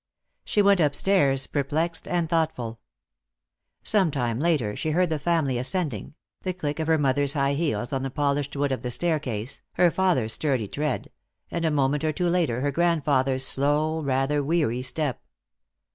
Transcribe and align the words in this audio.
She 0.43 0.63
went 0.63 0.79
upstairs, 0.79 1.45
perplexed 1.45 2.07
and 2.07 2.27
thoughtful. 2.27 2.79
Some 3.83 4.09
time 4.09 4.39
later 4.39 4.75
she 4.75 4.89
heard 4.89 5.11
the 5.11 5.19
family 5.19 5.59
ascending, 5.59 6.15
the 6.41 6.53
click 6.53 6.79
of 6.79 6.87
her 6.87 6.97
mother's 6.97 7.33
high 7.33 7.53
heels 7.53 7.93
on 7.93 8.01
the 8.01 8.09
polished 8.09 8.55
wood 8.55 8.71
of 8.71 8.81
the 8.81 8.89
staircase, 8.89 9.61
her 9.73 9.91
father's 9.91 10.33
sturdy 10.33 10.67
tread, 10.67 11.11
and 11.51 11.65
a 11.65 11.69
moment 11.69 12.03
or 12.03 12.11
two 12.11 12.29
later 12.29 12.61
her 12.61 12.71
grandfather's 12.71 13.45
slow, 13.45 14.01
rather 14.01 14.41
weary 14.43 14.81
step. 14.81 15.21